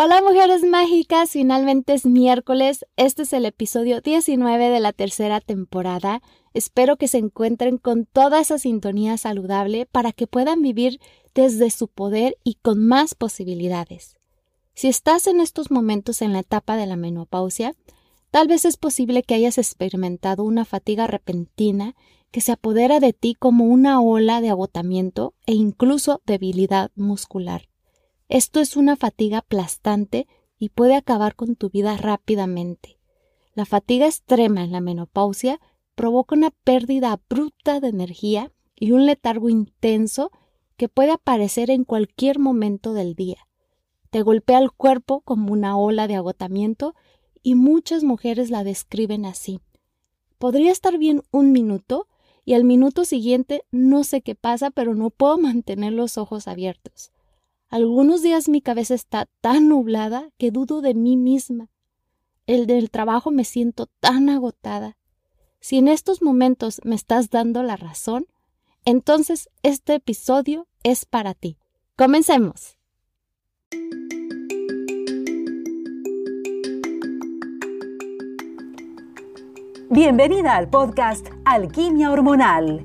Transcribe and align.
Hola 0.00 0.22
mujeres 0.22 0.62
mágicas, 0.62 1.30
finalmente 1.30 1.92
es 1.92 2.06
miércoles, 2.06 2.86
este 2.96 3.22
es 3.22 3.32
el 3.32 3.44
episodio 3.44 4.00
19 4.00 4.70
de 4.70 4.78
la 4.78 4.92
tercera 4.92 5.40
temporada. 5.40 6.22
Espero 6.54 6.96
que 6.96 7.08
se 7.08 7.18
encuentren 7.18 7.78
con 7.78 8.06
toda 8.06 8.38
esa 8.38 8.60
sintonía 8.60 9.18
saludable 9.18 9.86
para 9.86 10.12
que 10.12 10.28
puedan 10.28 10.62
vivir 10.62 11.00
desde 11.34 11.68
su 11.70 11.88
poder 11.88 12.36
y 12.44 12.58
con 12.62 12.78
más 12.78 13.16
posibilidades. 13.16 14.16
Si 14.72 14.86
estás 14.86 15.26
en 15.26 15.40
estos 15.40 15.72
momentos 15.72 16.22
en 16.22 16.32
la 16.32 16.38
etapa 16.38 16.76
de 16.76 16.86
la 16.86 16.94
menopausia, 16.94 17.74
tal 18.30 18.46
vez 18.46 18.66
es 18.66 18.76
posible 18.76 19.24
que 19.24 19.34
hayas 19.34 19.58
experimentado 19.58 20.44
una 20.44 20.64
fatiga 20.64 21.08
repentina 21.08 21.96
que 22.30 22.40
se 22.40 22.52
apodera 22.52 23.00
de 23.00 23.14
ti 23.14 23.34
como 23.34 23.64
una 23.64 24.00
ola 24.00 24.40
de 24.40 24.50
agotamiento 24.50 25.34
e 25.44 25.54
incluso 25.54 26.22
debilidad 26.24 26.92
muscular. 26.94 27.67
Esto 28.28 28.60
es 28.60 28.76
una 28.76 28.94
fatiga 28.94 29.38
aplastante 29.38 30.26
y 30.58 30.68
puede 30.68 30.94
acabar 30.94 31.34
con 31.34 31.56
tu 31.56 31.70
vida 31.70 31.96
rápidamente. 31.96 32.98
La 33.54 33.64
fatiga 33.64 34.04
extrema 34.04 34.62
en 34.62 34.70
la 34.70 34.82
menopausia 34.82 35.60
provoca 35.94 36.36
una 36.36 36.50
pérdida 36.50 37.12
abrupta 37.12 37.80
de 37.80 37.88
energía 37.88 38.52
y 38.76 38.92
un 38.92 39.06
letargo 39.06 39.48
intenso 39.48 40.30
que 40.76 40.90
puede 40.90 41.10
aparecer 41.10 41.70
en 41.70 41.84
cualquier 41.84 42.38
momento 42.38 42.92
del 42.92 43.14
día. 43.14 43.48
Te 44.10 44.20
golpea 44.20 44.58
el 44.58 44.72
cuerpo 44.72 45.22
como 45.22 45.50
una 45.50 45.78
ola 45.78 46.06
de 46.06 46.16
agotamiento 46.16 46.94
y 47.42 47.54
muchas 47.54 48.04
mujeres 48.04 48.50
la 48.50 48.62
describen 48.62 49.24
así. 49.24 49.60
Podría 50.36 50.70
estar 50.70 50.98
bien 50.98 51.22
un 51.30 51.50
minuto 51.52 52.08
y 52.44 52.52
al 52.52 52.64
minuto 52.64 53.06
siguiente 53.06 53.64
no 53.70 54.04
sé 54.04 54.20
qué 54.20 54.34
pasa, 54.34 54.70
pero 54.70 54.94
no 54.94 55.08
puedo 55.08 55.38
mantener 55.38 55.94
los 55.94 56.18
ojos 56.18 56.46
abiertos. 56.46 57.10
Algunos 57.70 58.22
días 58.22 58.48
mi 58.48 58.62
cabeza 58.62 58.94
está 58.94 59.28
tan 59.42 59.68
nublada 59.68 60.30
que 60.38 60.50
dudo 60.50 60.80
de 60.80 60.94
mí 60.94 61.18
misma. 61.18 61.68
El 62.46 62.66
del 62.66 62.90
trabajo 62.90 63.30
me 63.30 63.44
siento 63.44 63.88
tan 64.00 64.30
agotada. 64.30 64.96
Si 65.60 65.76
en 65.76 65.88
estos 65.88 66.22
momentos 66.22 66.80
me 66.84 66.94
estás 66.94 67.28
dando 67.28 67.62
la 67.62 67.76
razón, 67.76 68.26
entonces 68.86 69.50
este 69.62 69.96
episodio 69.96 70.66
es 70.82 71.04
para 71.04 71.34
ti. 71.34 71.58
Comencemos. 71.94 72.78
Bienvenida 79.90 80.56
al 80.56 80.70
podcast 80.70 81.26
Alquimia 81.44 82.10
Hormonal 82.12 82.84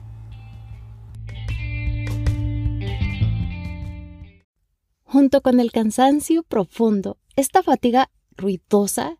Junto 5.11 5.41
con 5.41 5.59
el 5.59 5.73
cansancio 5.73 6.41
profundo, 6.41 7.17
esta 7.35 7.63
fatiga 7.63 8.09
ruidosa 8.37 9.17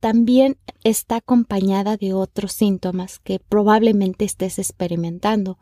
también 0.00 0.58
está 0.82 1.16
acompañada 1.16 1.96
de 1.96 2.12
otros 2.14 2.50
síntomas 2.50 3.20
que 3.20 3.38
probablemente 3.38 4.24
estés 4.24 4.58
experimentando, 4.58 5.56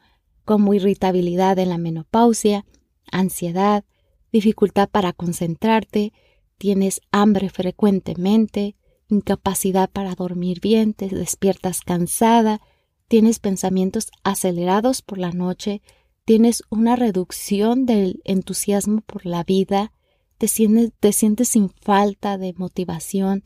como 0.46 0.72
irritabilidad 0.72 1.58
en 1.58 1.68
la 1.68 1.76
menopausia, 1.76 2.64
ansiedad, 3.12 3.84
dificultad 4.32 4.88
para 4.88 5.12
concentrarte, 5.12 6.14
tienes 6.56 7.02
hambre 7.12 7.50
frecuentemente, 7.50 8.74
incapacidad 9.10 9.90
para 9.90 10.14
dormir 10.14 10.60
bien, 10.62 10.94
te 10.94 11.08
despiertas 11.08 11.82
cansada, 11.82 12.62
tienes 13.06 13.38
pensamientos 13.38 14.12
acelerados 14.24 15.02
por 15.02 15.18
la 15.18 15.32
noche, 15.32 15.82
tienes 16.28 16.62
una 16.68 16.94
reducción 16.94 17.86
del 17.86 18.20
entusiasmo 18.24 19.00
por 19.00 19.24
la 19.24 19.44
vida, 19.44 19.94
te 20.36 20.46
sientes, 20.46 20.92
te 21.00 21.14
sientes 21.14 21.48
sin 21.48 21.70
falta 21.70 22.36
de 22.36 22.52
motivación 22.52 23.42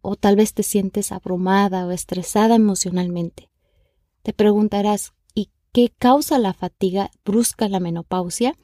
o 0.00 0.14
tal 0.14 0.36
vez 0.36 0.54
te 0.54 0.62
sientes 0.62 1.10
abrumada 1.10 1.84
o 1.84 1.90
estresada 1.90 2.54
emocionalmente. 2.54 3.50
Te 4.22 4.32
preguntarás, 4.32 5.12
¿y 5.34 5.50
qué 5.72 5.92
causa 5.98 6.38
la 6.38 6.54
fatiga 6.54 7.10
brusca 7.24 7.64
en 7.64 7.72
la 7.72 7.80
menopausia? 7.80 8.54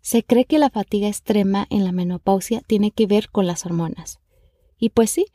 Se 0.00 0.24
cree 0.24 0.44
que 0.44 0.58
la 0.58 0.68
fatiga 0.68 1.06
extrema 1.06 1.68
en 1.70 1.84
la 1.84 1.92
menopausia 1.92 2.62
tiene 2.66 2.90
que 2.90 3.06
ver 3.06 3.30
con 3.30 3.46
las 3.46 3.64
hormonas. 3.64 4.18
Y 4.76 4.88
pues 4.88 5.12
sí, 5.12 5.26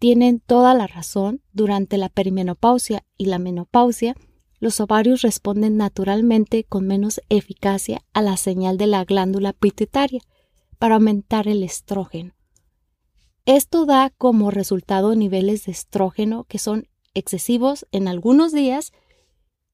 tienen 0.00 0.40
toda 0.40 0.74
la 0.74 0.88
razón. 0.88 1.40
Durante 1.52 1.98
la 1.98 2.08
perimenopausia 2.08 3.04
y 3.16 3.26
la 3.26 3.38
menopausia 3.38 4.16
los 4.58 4.80
ovarios 4.80 5.22
responden 5.22 5.76
naturalmente 5.76 6.64
con 6.64 6.86
menos 6.86 7.20
eficacia 7.28 8.02
a 8.12 8.22
la 8.22 8.36
señal 8.36 8.78
de 8.78 8.86
la 8.86 9.04
glándula 9.04 9.52
pituitaria 9.52 10.20
para 10.78 10.96
aumentar 10.96 11.48
el 11.48 11.62
estrógeno. 11.62 12.32
Esto 13.44 13.86
da 13.86 14.10
como 14.18 14.50
resultado 14.50 15.14
niveles 15.14 15.66
de 15.66 15.72
estrógeno 15.72 16.44
que 16.44 16.58
son 16.58 16.88
excesivos 17.14 17.86
en 17.92 18.08
algunos 18.08 18.52
días 18.52 18.92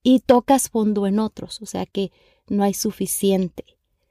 y 0.02 0.20
tocas 0.20 0.68
fondo 0.68 1.06
en 1.06 1.18
otros, 1.18 1.62
o 1.62 1.66
sea 1.66 1.86
que 1.86 2.12
no 2.48 2.64
hay 2.64 2.74
suficiente. 2.74 3.64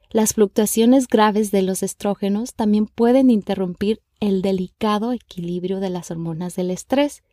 Las 0.09 0.33
fluctuaciones 0.33 1.07
graves 1.07 1.51
de 1.51 1.61
los 1.61 1.83
estrógenos 1.83 2.53
también 2.53 2.87
pueden 2.87 3.29
interrumpir 3.29 4.01
el 4.19 4.41
delicado 4.41 5.13
equilibrio 5.13 5.79
de 5.79 5.89
las 5.89 6.11
hormonas 6.11 6.55
del 6.55 6.71
estrés 6.71 7.23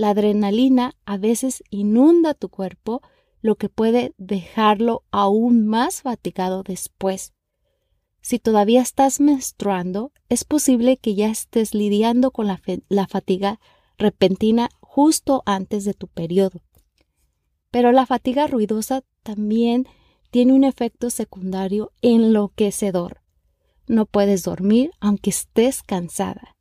la 0.00 0.10
adrenalina 0.10 0.96
a 1.04 1.18
veces 1.18 1.62
inunda 1.68 2.32
tu 2.32 2.48
cuerpo, 2.48 3.02
lo 3.42 3.56
que 3.56 3.68
puede 3.68 4.14
dejarlo 4.16 5.04
aún 5.10 5.66
más 5.66 6.00
fatigado 6.00 6.62
después. 6.62 7.34
Si 8.22 8.38
todavía 8.38 8.80
estás 8.80 9.20
menstruando, 9.20 10.10
es 10.30 10.44
posible 10.44 10.96
que 10.96 11.14
ya 11.14 11.28
estés 11.28 11.74
lidiando 11.74 12.30
con 12.30 12.46
la, 12.46 13.06
fatiga 13.08 13.60
repentina 13.98 14.70
justo 14.80 15.42
antes 15.44 15.84
de 15.84 15.92
tu 15.92 16.08
periodo. 16.08 16.62
Pero 17.70 17.92
la 17.92 18.06
fatiga 18.06 18.46
ruidosa 18.46 19.02
también 19.22 19.86
tiene 20.30 20.54
un 20.54 20.64
efecto 20.64 21.10
secundario 21.10 21.92
enloquecedor. 22.00 23.20
No 23.86 24.06
puedes 24.06 24.44
dormir 24.44 24.92
aunque 24.98 25.28
estés 25.28 25.82
cansada. 25.82 26.56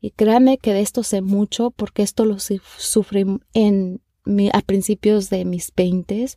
Y 0.00 0.12
créame 0.12 0.58
que 0.58 0.72
de 0.72 0.80
esto 0.80 1.02
sé 1.02 1.20
mucho 1.20 1.70
porque 1.70 2.02
esto 2.02 2.24
lo 2.24 2.38
sufrí 2.38 3.26
en 3.52 4.00
a 4.52 4.60
principios 4.60 5.30
de 5.30 5.44
mis 5.44 5.72
veintes 5.74 6.36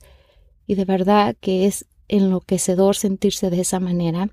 y 0.66 0.76
de 0.76 0.86
verdad 0.86 1.36
que 1.40 1.66
es 1.66 1.86
enloquecedor 2.08 2.96
sentirse 2.96 3.50
de 3.50 3.62
esa 3.62 3.80
manera. 3.80 4.30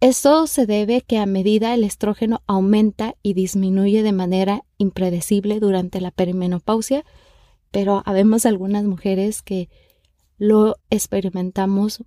Eso 0.00 0.46
se 0.46 0.64
debe 0.64 1.02
que 1.02 1.18
a 1.18 1.26
medida 1.26 1.74
el 1.74 1.84
estrógeno 1.84 2.42
aumenta 2.46 3.16
y 3.22 3.34
disminuye 3.34 4.02
de 4.02 4.12
manera 4.12 4.64
impredecible 4.78 5.60
durante 5.60 6.00
la 6.00 6.10
perimenopausia, 6.10 7.04
pero 7.70 8.02
habemos 8.06 8.46
algunas 8.46 8.84
mujeres 8.84 9.42
que 9.42 9.68
lo 10.38 10.76
experimentamos 10.88 12.02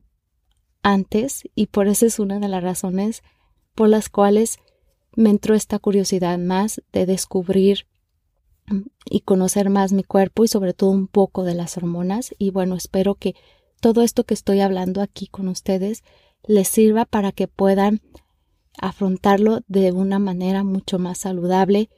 antes 0.82 1.44
y 1.54 1.68
por 1.68 1.88
eso 1.88 2.08
es 2.08 2.18
una 2.18 2.40
de 2.40 2.48
las 2.48 2.64
razones 2.64 3.22
por 3.76 3.90
las 3.90 4.10
cuales 4.10 4.58
me 5.16 5.30
entró 5.30 5.56
esta 5.56 5.80
curiosidad 5.80 6.38
más 6.38 6.82
de 6.92 7.06
descubrir 7.06 7.88
y 9.06 9.22
conocer 9.22 9.70
más 9.70 9.94
mi 9.94 10.04
cuerpo 10.04 10.44
y 10.44 10.48
sobre 10.48 10.74
todo 10.74 10.90
un 10.92 11.08
poco 11.08 11.44
de 11.44 11.54
las 11.54 11.78
hormonas 11.78 12.34
y 12.38 12.52
bueno, 12.52 12.76
espero 12.76 13.16
que 13.16 13.36
todo 13.82 14.02
esto 14.02 14.24
que 14.24 14.34
estoy 14.34 14.62
hablando 14.62 15.02
aquí 15.02 15.28
con 15.28 15.48
ustedes 15.50 16.04
les 16.46 16.68
sirva 16.68 17.06
para 17.06 17.32
que 17.32 17.48
puedan 17.48 18.02
afrontarlo 18.80 19.62
de 19.68 19.92
una 19.92 20.20
manera 20.20 20.64
mucho 20.64 21.00
más 21.00 21.20
saludable, 21.20 21.90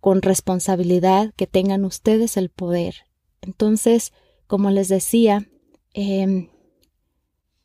con 0.00 0.22
responsabilidad, 0.22 1.32
que 1.36 1.46
tengan 1.46 1.84
ustedes 1.84 2.36
el 2.36 2.48
poder. 2.48 2.94
Entonces, 3.42 4.12
como 4.46 4.70
les 4.70 4.88
decía, 4.88 5.48
em, 5.94 6.48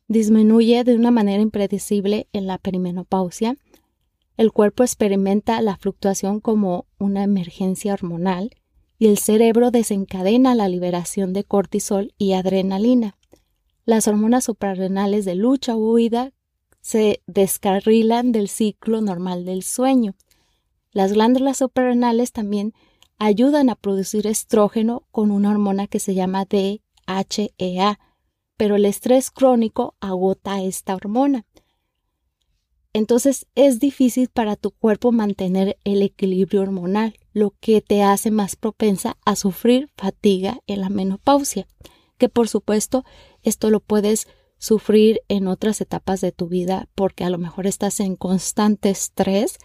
disminuye 0.08 0.84
de 0.84 0.96
una 0.96 1.10
manera 1.10 1.42
impredecible 1.42 2.26
en 2.32 2.46
la 2.46 2.58
perimenopausia 2.58 3.56
el 4.36 4.52
cuerpo 4.52 4.82
experimenta 4.82 5.60
la 5.60 5.76
fluctuación 5.76 6.40
como 6.40 6.86
una 6.98 7.22
emergencia 7.22 7.92
hormonal 7.92 8.50
y 8.98 9.08
el 9.08 9.18
cerebro 9.18 9.70
desencadena 9.70 10.54
la 10.54 10.68
liberación 10.68 11.32
de 11.32 11.44
cortisol 11.44 12.14
y 12.18 12.32
adrenalina. 12.32 13.16
Las 13.84 14.06
hormonas 14.06 14.44
suprarrenales 14.44 15.24
de 15.24 15.34
lucha 15.34 15.74
o 15.74 15.92
huida 15.92 16.32
se 16.80 17.22
descarrilan 17.26 18.32
del 18.32 18.48
ciclo 18.48 19.00
normal 19.00 19.44
del 19.44 19.62
sueño. 19.62 20.14
Las 20.92 21.12
glándulas 21.12 21.58
suprarrenales 21.58 22.32
también 22.32 22.74
ayudan 23.18 23.70
a 23.70 23.76
producir 23.76 24.26
estrógeno 24.26 25.04
con 25.10 25.30
una 25.30 25.50
hormona 25.50 25.86
que 25.86 26.00
se 26.00 26.14
llama 26.14 26.44
DHEA, 26.44 27.98
pero 28.56 28.76
el 28.76 28.84
estrés 28.84 29.30
crónico 29.30 29.94
agota 30.00 30.62
esta 30.62 30.94
hormona. 30.94 31.44
Entonces 32.94 33.46
es 33.54 33.78
difícil 33.78 34.28
para 34.28 34.56
tu 34.56 34.70
cuerpo 34.70 35.12
mantener 35.12 35.78
el 35.84 36.02
equilibrio 36.02 36.62
hormonal, 36.62 37.18
lo 37.32 37.54
que 37.60 37.80
te 37.80 38.02
hace 38.02 38.30
más 38.30 38.56
propensa 38.56 39.16
a 39.24 39.34
sufrir 39.34 39.90
fatiga 39.96 40.60
en 40.66 40.82
la 40.82 40.90
menopausia, 40.90 41.66
que 42.18 42.28
por 42.28 42.48
supuesto 42.48 43.04
esto 43.42 43.70
lo 43.70 43.80
puedes 43.80 44.28
sufrir 44.58 45.22
en 45.28 45.48
otras 45.48 45.80
etapas 45.80 46.20
de 46.20 46.32
tu 46.32 46.48
vida 46.48 46.88
porque 46.94 47.24
a 47.24 47.30
lo 47.30 47.38
mejor 47.38 47.66
estás 47.66 47.98
en 47.98 48.14
constante 48.14 48.90
estrés, 48.90 49.56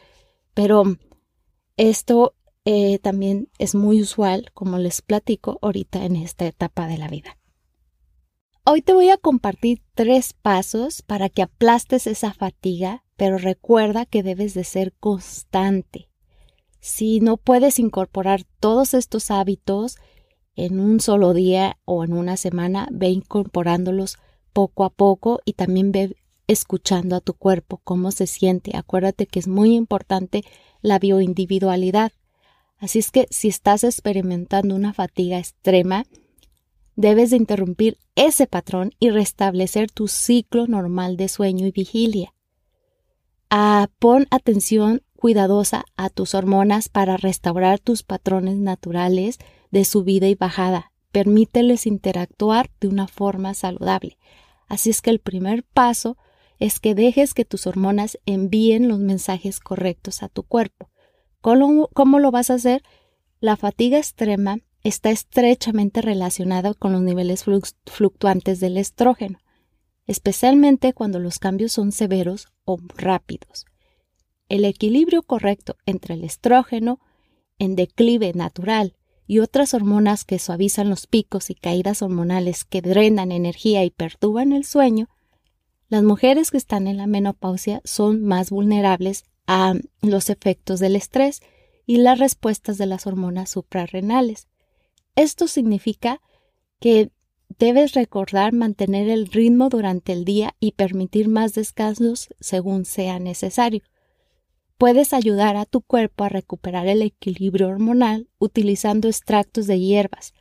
pero 0.53 0.83
esto 1.75 2.33
eh, 2.63 2.97
también 2.99 3.49
es 3.59 3.75
muy 3.75 4.01
usual, 4.01 4.51
como 4.53 4.77
les 4.77 5.01
platico 5.01 5.59
ahorita 5.61 6.05
en 6.05 6.15
esta 6.15 6.47
etapa 6.47 6.87
de 6.87 6.97
la 6.97 7.09
vida. 7.09 7.37
Hoy 8.65 8.81
te 8.81 8.93
voy 8.93 9.09
a 9.09 9.17
compartir 9.17 9.81
tres 9.93 10.33
pasos 10.33 11.01
para 11.01 11.29
que 11.29 11.41
aplastes 11.41 12.07
esa 12.07 12.33
fatiga 12.33 13.03
pero 13.17 13.39
recuerda 13.39 14.05
que 14.05 14.23
debes 14.23 14.53
de 14.53 14.63
ser 14.63 14.93
constante. 14.93 16.07
Si 16.79 17.19
no 17.19 17.37
puedes 17.37 17.79
incorporar 17.79 18.43
todos 18.59 18.93
estos 18.93 19.31
hábitos 19.31 19.97
en 20.55 20.79
un 20.79 20.99
solo 20.99 21.33
día 21.33 21.77
o 21.83 22.03
en 22.03 22.13
una 22.13 22.37
semana, 22.37 22.87
ve 22.91 23.09
incorporándolos 23.09 24.17
poco 24.53 24.85
a 24.85 24.91
poco 24.91 25.41
y 25.45 25.53
también 25.53 25.91
ve 25.91 26.15
escuchando 26.45 27.15
a 27.15 27.19
tu 27.19 27.33
cuerpo 27.33 27.81
cómo 27.83 28.11
se 28.11 28.27
siente. 28.27 28.77
Acuérdate 28.77 29.25
que 29.25 29.39
es 29.39 29.47
muy 29.47 29.75
importante 29.75 30.43
la 30.81 30.99
bioindividualidad. 30.99 32.11
Así 32.77 32.99
es 32.99 33.11
que 33.11 33.27
si 33.31 33.47
estás 33.47 33.83
experimentando 33.83 34.75
una 34.75 34.93
fatiga 34.93 35.39
extrema, 35.39 36.05
debes 36.95 37.31
de 37.31 37.37
interrumpir 37.37 37.97
ese 38.15 38.45
patrón 38.45 38.91
y 38.99 39.09
restablecer 39.09 39.91
tu 39.91 40.07
ciclo 40.07 40.67
normal 40.67 41.17
de 41.17 41.27
sueño 41.27 41.65
y 41.65 41.71
vigilia 41.71 42.33
pon 43.99 44.27
atención 44.29 45.01
cuidadosa 45.15 45.85
a 45.95 46.09
tus 46.09 46.35
hormonas 46.35 46.89
para 46.89 47.17
restaurar 47.17 47.79
tus 47.79 48.03
patrones 48.03 48.57
naturales 48.57 49.37
de 49.71 49.85
subida 49.85 50.27
y 50.27 50.35
bajada. 50.35 50.91
Permíteles 51.11 51.87
interactuar 51.87 52.69
de 52.79 52.87
una 52.87 53.07
forma 53.07 53.53
saludable. 53.53 54.17
Así 54.67 54.89
es 54.89 55.01
que 55.01 55.09
el 55.09 55.19
primer 55.19 55.63
paso 55.63 56.17
es 56.59 56.79
que 56.79 56.95
dejes 56.95 57.33
que 57.33 57.45
tus 57.45 57.67
hormonas 57.67 58.19
envíen 58.25 58.87
los 58.87 58.99
mensajes 58.99 59.59
correctos 59.59 60.23
a 60.23 60.29
tu 60.29 60.43
cuerpo. 60.43 60.89
¿Cómo, 61.41 61.89
cómo 61.93 62.19
lo 62.19 62.31
vas 62.31 62.49
a 62.49 62.55
hacer? 62.55 62.83
La 63.39 63.55
fatiga 63.55 63.97
extrema 63.97 64.57
está 64.83 65.09
estrechamente 65.09 66.01
relacionada 66.01 66.73
con 66.73 66.91
los 66.93 67.01
niveles 67.01 67.45
fluctuantes 67.85 68.59
del 68.59 68.77
estrógeno 68.77 69.39
especialmente 70.07 70.93
cuando 70.93 71.19
los 71.19 71.37
cambios 71.37 71.73
son 71.73 71.91
severos 71.91 72.47
o 72.65 72.77
rápidos. 72.95 73.65
El 74.49 74.65
equilibrio 74.65 75.21
correcto 75.23 75.75
entre 75.85 76.15
el 76.15 76.23
estrógeno 76.23 76.99
en 77.59 77.75
declive 77.75 78.31
natural 78.33 78.95
y 79.27 79.39
otras 79.39 79.73
hormonas 79.73 80.23
que 80.23 80.39
suavizan 80.39 80.89
los 80.89 81.05
picos 81.05 81.49
y 81.49 81.55
caídas 81.55 82.01
hormonales 82.01 82.63
que 82.63 82.81
drenan 82.81 83.31
energía 83.33 83.83
y 83.83 83.89
perturban 83.89 84.53
el 84.53 84.63
sueño, 84.63 85.09
las 85.89 86.03
mujeres 86.03 86.51
que 86.51 86.57
están 86.57 86.87
en 86.87 86.97
la 86.97 87.07
menopausia 87.07 87.81
son 87.85 88.23
más 88.23 88.49
vulnerables 88.49 89.23
a 89.45 89.73
los 90.01 90.29
efectos 90.29 90.79
del 90.79 90.95
estrés 90.95 91.41
y 91.85 91.97
las 91.97 92.19
respuestas 92.19 92.77
de 92.77 92.85
las 92.85 93.07
hormonas 93.07 93.49
suprarrenales. 93.49 94.47
Esto 95.15 95.47
significa 95.47 96.21
que 96.79 97.11
Debes 97.59 97.93
recordar 97.93 98.53
mantener 98.53 99.09
el 99.09 99.27
ritmo 99.27 99.69
durante 99.69 100.13
el 100.13 100.25
día 100.25 100.55
y 100.59 100.73
permitir 100.73 101.27
más 101.27 101.53
descansos 101.53 102.29
según 102.39 102.85
sea 102.85 103.19
necesario. 103.19 103.81
Puedes 104.77 105.13
ayudar 105.13 105.55
a 105.55 105.65
tu 105.65 105.81
cuerpo 105.81 106.23
a 106.23 106.29
recuperar 106.29 106.87
el 106.87 107.01
equilibrio 107.01 107.67
hormonal 107.67 108.27
utilizando 108.37 109.07
extractos 109.07 109.65
de 109.65 109.79
hierbas. 109.79 110.33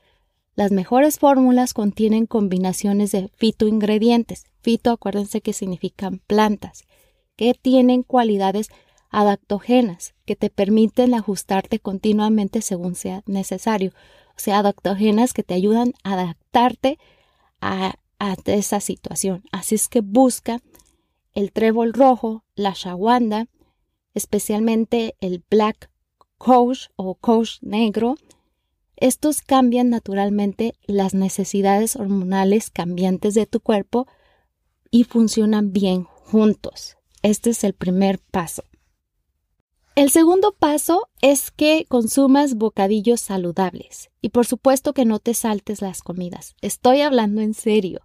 Las 0.57 0.73
mejores 0.73 1.19
fórmulas 1.19 1.73
contienen 1.73 2.27
combinaciones 2.27 3.13
de 3.13 3.31
fitoingredientes. 3.37 4.45
Fito, 4.61 4.91
acuérdense 4.91 5.41
que 5.41 5.55
significan 5.55 6.21
plantas, 6.27 6.85
que 7.37 7.55
tienen 7.55 8.03
cualidades 8.03 8.69
adaptógenas 9.11 10.15
que 10.27 10.37
te 10.37 10.51
permiten 10.51 11.15
ajustarte 11.15 11.79
continuamente 11.79 12.61
según 12.61 12.95
sea 12.95 13.23
necesario 13.27 13.93
o 14.37 14.41
sea, 14.41 14.59
adaptógenas 14.59 15.33
que 15.33 15.43
te 15.43 15.55
ayudan 15.55 15.95
a 16.05 16.13
adaptarte 16.15 16.99
a, 17.61 17.95
esa 18.47 18.81
situación. 18.81 19.45
Así 19.53 19.75
es 19.75 19.89
que 19.89 20.01
busca 20.01 20.63
el 21.35 21.53
trébol 21.53 21.93
rojo, 21.93 22.45
la 22.55 22.73
shawanda, 22.75 23.47
especialmente 24.15 25.17
el 25.21 25.45
black 25.51 25.91
coach 26.39 26.87
o 26.97 27.15
coach 27.15 27.59
negro. 27.61 28.17
Estos 28.97 29.43
cambian 29.43 29.91
naturalmente 29.91 30.75
las 30.87 31.13
necesidades 31.13 31.97
hormonales 31.97 32.71
cambiantes 32.71 33.35
de 33.35 33.47
tu 33.47 33.61
cuerpo 33.61 34.07
y 34.91 35.05
funcionan 35.05 35.73
bien 35.73 36.05
juntos. 36.05 36.97
Este 37.23 37.51
es 37.51 37.65
el 37.65 37.75
primer 37.75 38.19
paso. 38.19 38.65
El 39.97 40.11
segundo 40.11 40.53
paso 40.53 41.09
es 41.23 41.51
que 41.51 41.87
consumas 41.89 42.57
bocadillos 42.57 43.19
saludables 43.19 44.11
y 44.21 44.29
por 44.29 44.45
supuesto 44.45 44.93
que 44.93 45.07
no 45.07 45.21
te 45.21 45.33
saltes 45.33 45.81
las 45.81 46.03
comidas. 46.03 46.55
Estoy 46.61 47.01
hablando 47.01 47.41
en 47.41 47.55
serio. 47.55 48.01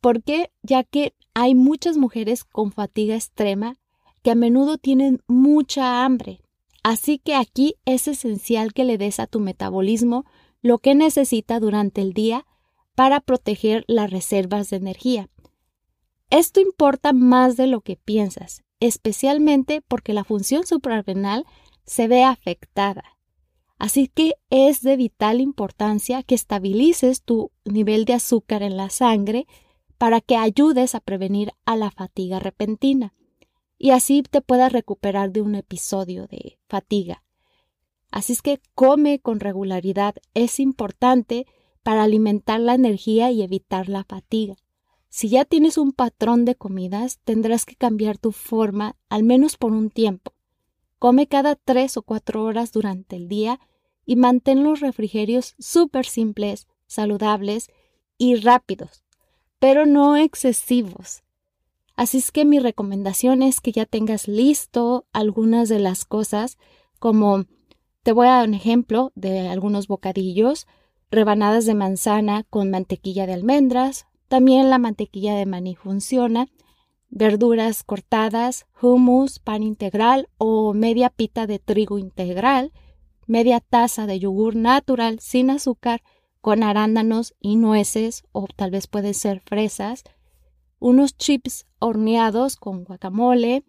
¿Por 0.00 0.24
qué? 0.24 0.50
Ya 0.64 0.82
que 0.82 1.14
hay 1.32 1.54
muchas 1.54 1.98
mujeres 1.98 2.42
con 2.42 2.72
fatiga 2.72 3.14
extrema 3.14 3.76
que 4.24 4.32
a 4.32 4.34
menudo 4.34 4.76
tienen 4.76 5.22
mucha 5.28 6.04
hambre. 6.04 6.40
Así 6.82 7.20
que 7.20 7.36
aquí 7.36 7.76
es 7.84 8.08
esencial 8.08 8.72
que 8.72 8.82
le 8.82 8.98
des 8.98 9.20
a 9.20 9.28
tu 9.28 9.38
metabolismo 9.38 10.24
lo 10.62 10.78
que 10.78 10.96
necesita 10.96 11.60
durante 11.60 12.00
el 12.00 12.12
día 12.12 12.44
para 12.96 13.20
proteger 13.20 13.84
las 13.86 14.10
reservas 14.10 14.70
de 14.70 14.78
energía. 14.78 15.28
Esto 16.28 16.58
importa 16.58 17.12
más 17.12 17.56
de 17.56 17.68
lo 17.68 17.82
que 17.82 17.94
piensas 17.94 18.64
especialmente 18.80 19.82
porque 19.86 20.12
la 20.14 20.24
función 20.24 20.66
suprarrenal 20.66 21.44
se 21.84 22.08
ve 22.08 22.24
afectada. 22.24 23.04
Así 23.78 24.08
que 24.08 24.34
es 24.50 24.82
de 24.82 24.96
vital 24.96 25.40
importancia 25.40 26.22
que 26.22 26.34
estabilices 26.34 27.22
tu 27.22 27.50
nivel 27.64 28.04
de 28.04 28.14
azúcar 28.14 28.62
en 28.62 28.76
la 28.76 28.90
sangre 28.90 29.46
para 29.96 30.20
que 30.20 30.36
ayudes 30.36 30.94
a 30.94 31.00
prevenir 31.00 31.52
a 31.64 31.76
la 31.76 31.90
fatiga 31.90 32.38
repentina 32.40 33.14
y 33.78 33.90
así 33.90 34.22
te 34.22 34.42
puedas 34.42 34.72
recuperar 34.72 35.32
de 35.32 35.40
un 35.40 35.54
episodio 35.54 36.26
de 36.26 36.58
fatiga. 36.68 37.24
Así 38.10 38.34
es 38.34 38.42
que 38.42 38.60
come 38.74 39.20
con 39.20 39.40
regularidad 39.40 40.16
es 40.34 40.60
importante 40.60 41.46
para 41.82 42.02
alimentar 42.02 42.60
la 42.60 42.74
energía 42.74 43.30
y 43.30 43.40
evitar 43.42 43.88
la 43.88 44.04
fatiga. 44.04 44.56
Si 45.10 45.28
ya 45.28 45.44
tienes 45.44 45.76
un 45.76 45.92
patrón 45.92 46.44
de 46.44 46.54
comidas, 46.54 47.18
tendrás 47.24 47.66
que 47.66 47.74
cambiar 47.74 48.16
tu 48.16 48.30
forma 48.30 48.96
al 49.08 49.24
menos 49.24 49.56
por 49.56 49.72
un 49.72 49.90
tiempo. 49.90 50.32
Come 51.00 51.26
cada 51.26 51.56
tres 51.56 51.96
o 51.96 52.02
cuatro 52.02 52.44
horas 52.44 52.70
durante 52.70 53.16
el 53.16 53.28
día 53.28 53.58
y 54.06 54.14
mantén 54.14 54.62
los 54.62 54.78
refrigerios 54.80 55.56
súper 55.58 56.06
simples, 56.06 56.68
saludables 56.86 57.70
y 58.18 58.36
rápidos, 58.36 59.02
pero 59.58 59.84
no 59.84 60.16
excesivos. 60.16 61.22
Así 61.96 62.18
es 62.18 62.30
que 62.30 62.44
mi 62.44 62.60
recomendación 62.60 63.42
es 63.42 63.60
que 63.60 63.72
ya 63.72 63.86
tengas 63.86 64.28
listo 64.28 65.06
algunas 65.12 65.68
de 65.68 65.80
las 65.80 66.04
cosas, 66.04 66.56
como 66.98 67.46
te 68.04 68.12
voy 68.12 68.28
a 68.28 68.36
dar 68.36 68.48
un 68.48 68.54
ejemplo 68.54 69.10
de 69.16 69.48
algunos 69.48 69.88
bocadillos, 69.88 70.66
rebanadas 71.10 71.66
de 71.66 71.74
manzana 71.74 72.44
con 72.44 72.70
mantequilla 72.70 73.26
de 73.26 73.34
almendras, 73.34 74.06
también 74.30 74.70
la 74.70 74.78
mantequilla 74.78 75.34
de 75.34 75.44
maní 75.44 75.74
funciona, 75.74 76.46
verduras 77.08 77.82
cortadas, 77.82 78.68
hummus, 78.80 79.40
pan 79.40 79.64
integral 79.64 80.28
o 80.38 80.72
media 80.72 81.10
pita 81.10 81.48
de 81.48 81.58
trigo 81.58 81.98
integral, 81.98 82.72
media 83.26 83.58
taza 83.58 84.06
de 84.06 84.20
yogur 84.20 84.54
natural 84.54 85.18
sin 85.18 85.50
azúcar 85.50 86.04
con 86.40 86.62
arándanos 86.62 87.34
y 87.40 87.56
nueces 87.56 88.22
o 88.30 88.46
tal 88.54 88.70
vez 88.70 88.86
pueden 88.86 89.14
ser 89.14 89.40
fresas, 89.40 90.04
unos 90.78 91.16
chips 91.16 91.66
horneados 91.80 92.54
con 92.54 92.84
guacamole, 92.84 93.64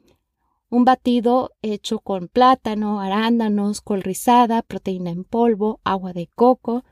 un 0.69 0.85
batido 0.85 1.53
hecho 1.63 1.97
con 1.97 2.27
plátano, 2.27 3.01
arándanos, 3.01 3.81
col 3.81 4.03
rizada, 4.03 4.61
proteína 4.61 5.09
en 5.09 5.23
polvo, 5.23 5.79
agua 5.83 6.13
de 6.13 6.27
coco. 6.27 6.83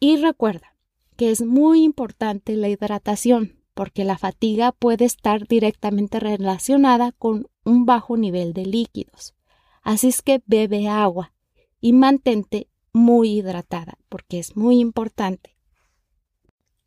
Y 0.00 0.16
recuerda, 0.16 0.74
que 1.20 1.30
es 1.30 1.42
muy 1.42 1.84
importante 1.84 2.56
la 2.56 2.70
hidratación. 2.70 3.58
porque 3.74 4.04
la 4.04 4.16
fatiga 4.16 4.72
puede 4.72 5.04
estar 5.04 5.46
directamente 5.46 6.18
relacionada 6.18 7.12
con 7.12 7.46
un 7.62 7.84
bajo 7.84 8.16
nivel 8.16 8.54
de 8.54 8.64
líquidos. 8.64 9.34
Así 9.82 10.08
es 10.08 10.22
que 10.22 10.42
bebe 10.46 10.88
agua 10.88 11.34
y 11.78 11.92
mantente 11.92 12.68
muy 12.94 13.38
hidratada, 13.38 13.98
porque 14.08 14.38
es 14.38 14.56
muy 14.56 14.80
importante. 14.80 15.56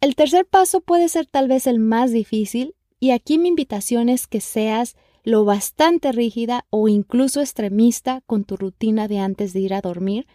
El 0.02 0.16
tercer 0.16 0.48
paso 0.48 0.82
puede 0.82 1.10
ser 1.10 1.28
tal 1.28 1.48
vez 1.48 1.68
el 1.68 1.78
más 1.78 2.12
difícil 2.12 2.75
y 3.00 3.12
aquí 3.12 3.38
mi 3.38 3.50
invitación 3.50 4.10
es 4.10 4.25
que 4.25 4.42
seas 4.42 4.96
lo 5.24 5.46
bastante 5.46 6.12
rígida 6.12 6.66
o 6.72 6.88
incluso 6.88 7.40
extremista 7.42 8.22
con 8.25 8.46
tu 8.46 8.58
rutina 8.58 9.08
de 9.08 9.20
antes 9.20 9.54
de 9.54 9.60
ir 9.60 9.75
a 9.75 9.82
dormir, 9.82 10.25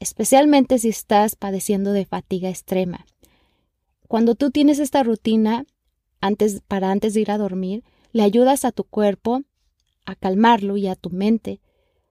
especialmente 0.00 0.78
si 0.78 0.90
estás 0.90 1.34
padeciendo 1.34 1.92
de 1.92 2.04
fatiga 2.04 2.50
extrema. 2.50 3.06
Cuando 4.12 4.34
tú 4.34 4.50
tienes 4.50 4.78
esta 4.78 5.02
rutina 5.02 5.64
antes, 6.20 6.60
para 6.68 6.90
antes 6.90 7.14
de 7.14 7.22
ir 7.22 7.30
a 7.30 7.38
dormir, 7.38 7.82
le 8.12 8.22
ayudas 8.22 8.66
a 8.66 8.70
tu 8.70 8.84
cuerpo 8.84 9.40
a 10.04 10.14
calmarlo 10.16 10.76
y 10.76 10.86
a 10.86 10.96
tu 10.96 11.08
mente. 11.08 11.62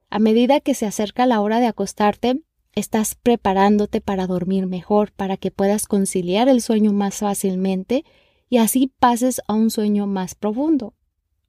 A 0.10 0.18
medida 0.18 0.62
que 0.62 0.74
se 0.74 0.88
acerca 0.88 1.28
la 1.28 1.42
hora 1.42 1.60
de 1.60 1.68
acostarte, 1.68 2.42
estás 2.74 3.14
preparándote 3.14 4.02
para 4.02 4.26
dormir 4.26 4.66
mejor, 4.66 5.12
para 5.12 5.38
que 5.38 5.52
puedas 5.52 5.86
conciliar 5.86 6.50
el 6.50 6.64
sueño 6.64 6.92
más 6.92 7.20
fácilmente 7.20 8.04
y 8.50 8.58
así 8.58 8.92
pases 8.98 9.40
a 9.48 9.54
un 9.54 9.70
sueño 9.70 10.08
más 10.08 10.34
profundo, 10.34 10.96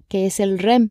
que 0.06 0.26
es 0.26 0.38
el 0.38 0.59
REM, 0.59 0.90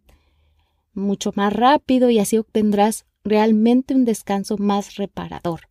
mucho 0.95 1.33
más 1.35 1.53
rápido 1.53 2.09
y 2.09 2.17
así 2.17 2.39
obtendrás 2.39 3.05
realmente 3.23 3.93
un 3.93 4.05
descanso 4.05 4.57
más 4.57 4.95
reparador. 4.95 5.69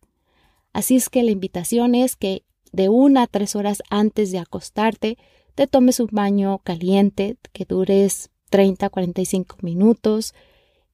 Así 0.71 0.95
es 0.95 1.09
que 1.09 1.23
la 1.23 1.31
invitación 1.31 1.93
es 1.93 2.15
que 2.15 2.45
de 2.71 2.89
una 2.89 3.23
a 3.23 3.27
tres 3.27 3.55
horas 3.55 3.81
antes 3.89 4.31
de 4.31 4.39
acostarte 4.39 5.17
te 5.55 5.67
tomes 5.67 5.99
un 5.99 6.09
baño 6.11 6.59
caliente 6.59 7.37
que 7.51 7.65
dures 7.65 8.29
30 8.49 8.85
a 8.85 8.89
45 8.89 9.57
minutos, 9.61 10.33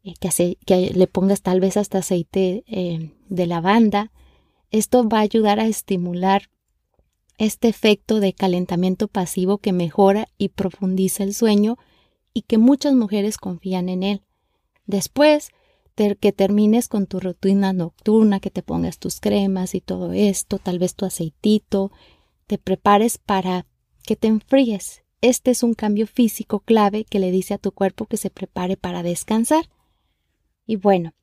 eh, 0.04 0.14
que, 0.20 0.58
que, 0.66 0.92
le 0.94 1.08
pongas 1.08 1.42
tal 1.42 1.60
vez 1.60 1.78
hasta 1.78 2.00
aceite 2.00 2.64
eh, 2.68 3.12
de 3.30 3.48
lavanda. 3.48 4.12
Esto 4.72 5.08
va 5.08 5.20
a 5.20 5.22
ayudar 5.22 5.60
a 5.60 5.68
estimular 5.68 6.50
este 7.38 7.68
efecto 7.68 8.20
de 8.20 8.34
calentamiento 8.34 9.08
pasivo 9.08 9.60
que 9.60 9.74
mejora 9.74 10.28
y 10.38 10.50
profundiza 10.50 11.24
el 11.24 11.34
sueño 11.34 11.78
y 12.34 12.42
que 12.44 12.58
muchas 12.58 12.94
mujeres 12.94 13.38
confían 13.38 13.90
en 13.90 14.04
él. 14.04 14.22
Después 14.86 15.50
que 15.98 16.32
termines 16.32 16.88
con 16.88 17.08
tu 17.08 17.20
rutina 17.20 17.74
nocturna, 17.74 18.40
que 18.40 18.52
te 18.52 18.62
pongas 18.62 19.00
tus 19.00 19.20
cremas 19.20 19.74
y 19.74 19.82
todo 19.82 20.14
esto, 20.14 20.60
tal 20.60 20.78
vez 20.78 20.96
tu 20.96 21.06
aceitito, 21.06 21.92
te 22.46 22.58
prepares 22.58 23.18
para 23.18 23.66
que 24.04 24.16
te 24.16 24.28
enfríes. 24.28 25.04
Este 25.22 25.52
es 25.52 25.64
un 25.64 25.74
cambio 25.74 26.06
físico 26.06 26.60
clave 26.60 27.04
que 27.04 27.20
le 27.20 27.32
dice 27.32 27.56
a 27.56 27.58
tu 27.58 27.72
cuerpo 27.72 28.06
que 28.06 28.18
se 28.18 28.30
prepare 28.30 28.78
para 28.78 29.02
descansar. 29.02 29.70
Y 30.68 30.76
bueno, 30.76 31.14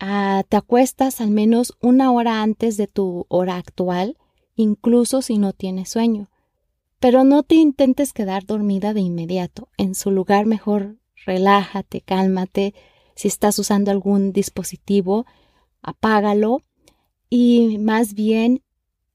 ah, 0.00 0.42
te 0.48 0.56
acuestas 0.56 1.20
al 1.20 1.30
menos 1.30 1.74
una 1.80 2.10
hora 2.10 2.42
antes 2.42 2.76
de 2.76 2.88
tu 2.88 3.26
hora 3.28 3.56
actual, 3.56 4.18
incluso 4.56 5.22
si 5.22 5.38
no 5.38 5.52
tienes 5.52 5.90
sueño. 5.90 6.28
Pero 6.98 7.22
no 7.22 7.44
te 7.44 7.54
intentes 7.54 8.12
quedar 8.12 8.44
dormida 8.46 8.94
de 8.94 9.00
inmediato. 9.00 9.68
En 9.76 9.94
su 9.94 10.10
lugar 10.10 10.46
mejor 10.46 10.96
relájate, 11.24 12.00
cálmate. 12.00 12.74
Si 13.14 13.28
estás 13.28 13.58
usando 13.58 13.90
algún 13.90 14.32
dispositivo, 14.32 15.26
apágalo 15.82 16.62
y 17.28 17.78
más 17.78 18.14
bien 18.14 18.62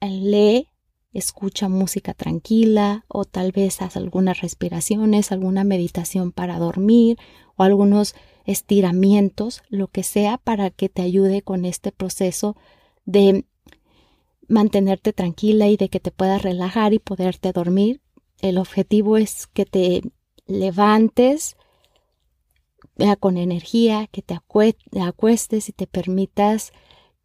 eh, 0.01 0.10
lee, 0.10 0.68
escucha 1.13 1.68
música 1.70 2.13
tranquila 2.13 3.06
o 3.08 3.25
tal 3.25 3.51
vez 3.51 3.82
haz 3.82 3.98
algunas 3.98 4.42
respiraciones, 4.42 5.32
alguna 5.32 5.63
meditación 5.63 6.32
para 6.32 6.60
dormir 6.60 7.18
o 7.56 7.63
algunos 7.63 8.13
estiramientos, 8.46 9.63
lo 9.70 9.88
que 9.88 10.04
sea 10.04 10.38
para 10.38 10.70
que 10.70 10.89
te 10.89 11.01
ayude 11.01 11.42
con 11.42 11.66
este 11.66 11.92
proceso 11.92 12.56
de 13.06 13.46
mantenerte 14.48 15.12
tranquila 15.12 15.68
y 15.68 15.75
de 15.75 15.89
que 15.89 16.00
te 16.00 16.12
puedas 16.12 16.42
relajar 16.42 16.94
y 16.94 17.00
poderte 17.00 17.51
dormir. 17.51 18.01
El 18.39 18.58
objetivo 18.58 19.18
es 19.18 19.48
que 19.48 19.66
te 19.66 20.01
levantes 20.46 21.57
con 23.20 23.38
energía, 23.38 24.08
que 24.08 24.22
te 24.22 24.34
acuestes 24.34 25.70
y 25.70 25.72
te 25.72 25.88
permitas 25.88 26.72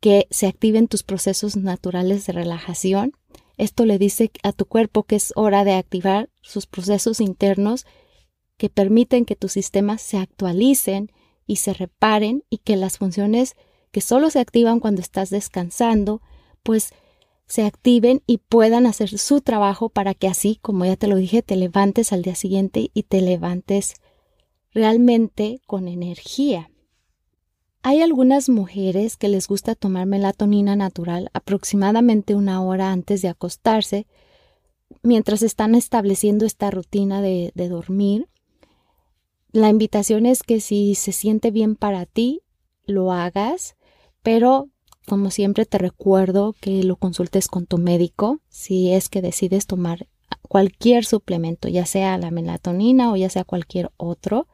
que 0.00 0.26
se 0.30 0.46
activen 0.46 0.88
tus 0.88 1.02
procesos 1.02 1.56
naturales 1.56 2.26
de 2.26 2.32
relajación. 2.32 3.12
Esto 3.56 3.86
le 3.86 3.98
dice 3.98 4.30
a 4.42 4.52
tu 4.52 4.66
cuerpo 4.66 5.04
que 5.04 5.16
es 5.16 5.32
hora 5.36 5.64
de 5.64 5.74
activar 5.74 6.28
sus 6.40 6.66
procesos 6.66 7.20
internos 7.20 7.86
que 8.56 8.68
permiten 8.68 9.24
que 9.24 9.36
tus 9.36 9.52
sistemas 9.52 10.02
se 10.02 10.18
actualicen 10.18 11.10
y 11.46 11.56
se 11.56 11.72
reparen 11.72 12.44
y 12.50 12.58
que 12.58 12.76
las 12.76 12.98
funciones 12.98 13.54
que 13.90 14.00
solo 14.00 14.30
se 14.30 14.40
activan 14.40 14.80
cuando 14.80 15.00
estás 15.00 15.30
descansando, 15.30 16.22
pues 16.62 16.92
se 17.46 17.64
activen 17.64 18.22
y 18.26 18.38
puedan 18.38 18.86
hacer 18.86 19.18
su 19.18 19.40
trabajo 19.40 19.88
para 19.88 20.14
que 20.14 20.26
así, 20.26 20.58
como 20.62 20.84
ya 20.84 20.96
te 20.96 21.06
lo 21.06 21.16
dije, 21.16 21.42
te 21.42 21.56
levantes 21.56 22.12
al 22.12 22.22
día 22.22 22.34
siguiente 22.34 22.90
y 22.94 23.02
te 23.02 23.20
levantes 23.20 23.94
realmente 24.72 25.60
con 25.66 25.88
energía. 25.88 26.70
Hay 27.82 28.00
algunas 28.00 28.48
mujeres 28.48 29.16
que 29.16 29.28
les 29.28 29.48
gusta 29.48 29.74
tomar 29.74 30.06
melatonina 30.06 30.76
natural 30.76 31.30
aproximadamente 31.32 32.34
una 32.34 32.62
hora 32.62 32.92
antes 32.92 33.22
de 33.22 33.28
acostarse, 33.28 34.06
mientras 35.02 35.42
están 35.42 35.74
estableciendo 35.74 36.46
esta 36.46 36.70
rutina 36.70 37.20
de, 37.20 37.50
de 37.54 37.68
dormir. 37.68 38.28
La 39.50 39.68
invitación 39.68 40.26
es 40.26 40.42
que 40.42 40.60
si 40.60 40.94
se 40.94 41.12
siente 41.12 41.50
bien 41.50 41.74
para 41.74 42.06
ti, 42.06 42.42
lo 42.84 43.12
hagas, 43.12 43.76
pero 44.22 44.68
como 45.06 45.30
siempre 45.30 45.66
te 45.66 45.78
recuerdo 45.78 46.54
que 46.60 46.84
lo 46.84 46.96
consultes 46.96 47.48
con 47.48 47.66
tu 47.66 47.78
médico 47.78 48.40
si 48.48 48.92
es 48.92 49.08
que 49.08 49.20
decides 49.20 49.66
tomar 49.66 50.06
cualquier 50.48 51.04
suplemento, 51.04 51.68
ya 51.68 51.86
sea 51.86 52.18
la 52.18 52.30
melatonina 52.30 53.10
o 53.10 53.16
ya 53.16 53.28
sea 53.28 53.44
cualquier 53.44 53.90
otro, 53.96 54.46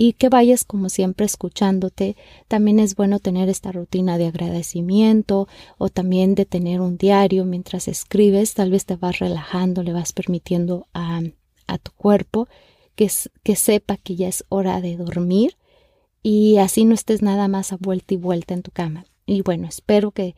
y 0.00 0.12
que 0.12 0.28
vayas 0.28 0.64
como 0.64 0.90
siempre 0.90 1.26
escuchándote. 1.26 2.16
También 2.46 2.78
es 2.78 2.94
bueno 2.94 3.18
tener 3.18 3.48
esta 3.48 3.72
rutina 3.72 4.16
de 4.16 4.28
agradecimiento 4.28 5.48
o 5.76 5.88
también 5.88 6.36
de 6.36 6.46
tener 6.46 6.80
un 6.80 6.96
diario 6.96 7.44
mientras 7.44 7.88
escribes, 7.88 8.54
tal 8.54 8.70
vez 8.70 8.86
te 8.86 8.94
vas 8.94 9.18
relajando, 9.18 9.82
le 9.82 9.92
vas 9.92 10.12
permitiendo 10.12 10.86
a, 10.94 11.20
a 11.66 11.78
tu 11.78 11.90
cuerpo 11.90 12.46
que, 12.94 13.10
que 13.42 13.56
sepa 13.56 13.96
que 13.96 14.14
ya 14.14 14.28
es 14.28 14.44
hora 14.48 14.80
de 14.80 14.96
dormir 14.96 15.56
y 16.22 16.58
así 16.58 16.84
no 16.84 16.94
estés 16.94 17.20
nada 17.20 17.48
más 17.48 17.72
a 17.72 17.76
vuelta 17.76 18.14
y 18.14 18.18
vuelta 18.18 18.54
en 18.54 18.62
tu 18.62 18.70
cama. 18.70 19.04
Y 19.26 19.42
bueno, 19.42 19.66
espero 19.66 20.12
que 20.12 20.36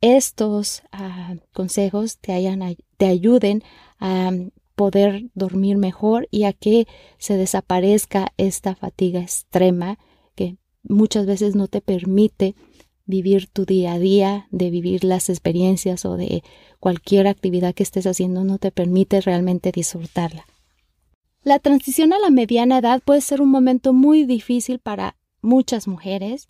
estos 0.00 0.82
ah, 0.92 1.34
consejos 1.52 2.18
te, 2.18 2.32
hayan, 2.32 2.76
te 2.96 3.06
ayuden 3.06 3.64
a 3.98 4.30
poder 4.74 5.30
dormir 5.34 5.76
mejor 5.76 6.28
y 6.30 6.44
a 6.44 6.52
que 6.52 6.86
se 7.18 7.36
desaparezca 7.36 8.32
esta 8.36 8.74
fatiga 8.74 9.20
extrema 9.20 9.98
que 10.34 10.56
muchas 10.82 11.26
veces 11.26 11.54
no 11.54 11.68
te 11.68 11.80
permite 11.80 12.54
vivir 13.06 13.48
tu 13.48 13.66
día 13.66 13.94
a 13.94 13.98
día, 13.98 14.46
de 14.50 14.70
vivir 14.70 15.04
las 15.04 15.28
experiencias 15.28 16.04
o 16.04 16.16
de 16.16 16.42
cualquier 16.78 17.26
actividad 17.26 17.74
que 17.74 17.82
estés 17.82 18.06
haciendo, 18.06 18.44
no 18.44 18.58
te 18.58 18.70
permite 18.70 19.20
realmente 19.20 19.72
disfrutarla. 19.72 20.46
La 21.42 21.58
transición 21.58 22.12
a 22.12 22.18
la 22.18 22.30
mediana 22.30 22.78
edad 22.78 23.02
puede 23.04 23.20
ser 23.20 23.42
un 23.42 23.50
momento 23.50 23.92
muy 23.92 24.24
difícil 24.24 24.78
para 24.78 25.16
muchas 25.42 25.88
mujeres 25.88 26.48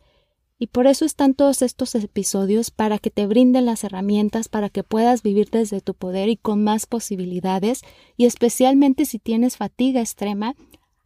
y 0.63 0.67
por 0.67 0.87
eso 0.87 1.07
están 1.07 1.33
todos 1.33 1.63
estos 1.63 1.95
episodios 1.95 2.71
para 2.71 2.99
que 2.99 3.09
te 3.09 3.27
brinden 3.27 3.65
las 3.65 3.83
herramientas 3.83 4.51
para 4.51 4.69
que 4.69 4.85
puedas 4.85 5.23
vivir 5.23 5.49
desde 5.49 5.81
tu 5.81 5.95
poder 5.95 6.29
y 6.29 6.37
con 6.37 6.63
más 6.63 6.85
posibilidades 6.85 7.81
y 8.19 8.27
especialmente 8.27 9.07
si 9.07 9.19
tienes 9.19 9.57
fatiga 9.57 10.03
extrema, 10.03 10.55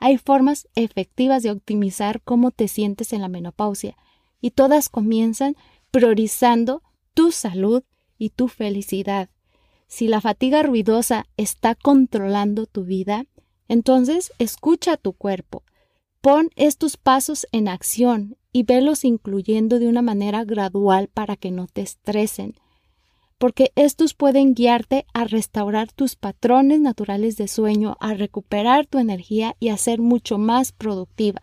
hay 0.01 0.19
formas 0.19 0.67
efectivas 0.75 1.45
de 1.45 1.53
optimizar 1.53 2.21
cómo 2.23 2.51
te 2.51 2.67
sientes 2.67 3.13
en 3.13 3.21
la 3.21 3.29
menopausia 3.29 3.97
y 4.41 4.51
todas 4.51 4.89
comienzan 4.89 5.55
priorizando 5.93 6.83
tu 7.15 7.31
salud 7.31 7.85
y 8.19 8.31
tu 8.31 8.49
felicidad. 8.49 9.31
Si 9.87 10.09
la 10.09 10.21
fatiga 10.21 10.65
ruidosa 10.65 11.27
está 11.37 11.77
controlando 11.77 12.67
tu 12.67 12.83
vida, 12.83 13.27
entonces 13.69 14.33
escucha 14.41 14.95
a 14.95 14.97
tu 14.97 15.13
cuerpo. 15.13 15.63
Pon 16.25 16.49
estos 16.57 16.97
pasos 16.97 17.47
en 17.53 17.69
acción 17.69 18.39
y 18.51 18.63
velos 18.63 19.05
incluyendo 19.05 19.79
de 19.79 19.89
una 19.89 20.01
manera 20.01 20.43
gradual 20.43 21.09
para 21.09 21.37
que 21.37 21.51
no 21.51 21.67
te 21.67 21.83
estresen, 21.83 22.55
porque 23.37 23.73
estos 23.77 24.15
pueden 24.15 24.55
guiarte 24.55 25.05
a 25.13 25.25
restaurar 25.25 25.93
tus 25.93 26.17
patrones 26.17 26.81
naturales 26.81 27.37
de 27.37 27.47
sueño, 27.47 27.99
a 28.01 28.15
recuperar 28.15 28.87
tu 28.87 28.99
energía 28.99 29.55
y 29.61 29.69
a 29.69 29.77
ser 29.77 30.01
mucho 30.01 30.39
más 30.39 30.73
productiva. 30.73 31.43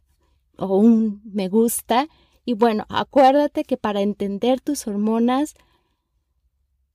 o 0.57 0.77
un 0.77 1.21
me 1.24 1.47
gusta. 1.47 2.07
Y 2.45 2.53
bueno, 2.53 2.86
acuérdate 2.89 3.63
que 3.63 3.77
para 3.77 4.01
entender 4.01 4.62
tus 4.62 4.88
hormonas 4.88 5.55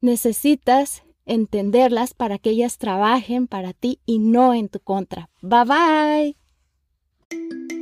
necesitas 0.01 1.03
entenderlas 1.25 2.15
para 2.15 2.39
que 2.39 2.51
ellas 2.51 2.79
trabajen 2.79 3.47
para 3.47 3.73
ti 3.73 4.01
y 4.07 4.19
no 4.19 4.55
en 4.55 4.69
tu 4.69 4.81
contra. 4.81 5.31
Bye 5.41 6.37
bye. 7.31 7.82